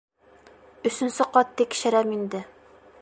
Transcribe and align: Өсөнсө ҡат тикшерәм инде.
Өсөнсө 0.91 1.27
ҡат 1.35 1.53
тикшерәм 1.61 2.17
инде. 2.17 2.43